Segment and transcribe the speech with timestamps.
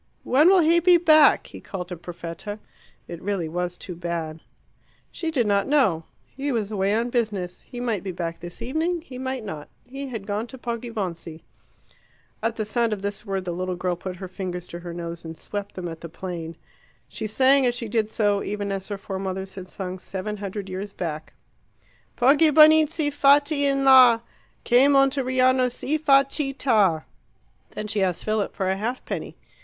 [0.23, 2.57] "When will he be back?" he called to Perfetta.
[3.07, 4.39] It really was too bad.
[5.11, 6.05] She did not know.
[6.25, 7.61] He was away on business.
[7.67, 9.69] He might be back this evening, he might not.
[9.85, 11.43] He had gone to Poggibonsi.
[12.41, 15.23] At the sound of this word the little girl put her fingers to her nose
[15.23, 16.55] and swept them at the plain.
[17.07, 20.91] She sang as she did so, even as her foremothers had sung seven hundred years
[20.91, 21.33] back
[22.17, 24.21] Poggibonizzi, fatti in la,
[24.65, 27.03] Che Monteriano si fa citta!
[27.75, 29.37] Then she asked Philip for a halfpenny.